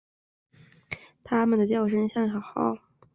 [1.23, 2.75] 它们的叫声像小号。